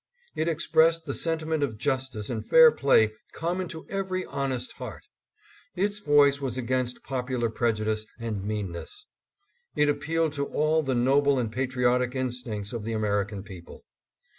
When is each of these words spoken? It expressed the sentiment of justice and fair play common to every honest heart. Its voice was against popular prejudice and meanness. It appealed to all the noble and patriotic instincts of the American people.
It 0.35 0.47
expressed 0.47 1.05
the 1.05 1.13
sentiment 1.13 1.61
of 1.61 1.77
justice 1.77 2.27
and 2.27 2.43
fair 2.43 2.71
play 2.71 3.11
common 3.33 3.67
to 3.67 3.85
every 3.87 4.25
honest 4.25 4.71
heart. 4.77 5.03
Its 5.75 5.99
voice 5.99 6.41
was 6.41 6.57
against 6.57 7.03
popular 7.03 7.51
prejudice 7.51 8.07
and 8.19 8.43
meanness. 8.43 9.05
It 9.75 9.89
appealed 9.89 10.33
to 10.33 10.45
all 10.47 10.81
the 10.81 10.95
noble 10.95 11.37
and 11.37 11.51
patriotic 11.51 12.15
instincts 12.15 12.73
of 12.73 12.83
the 12.83 12.93
American 12.93 13.43
people. 13.43 13.85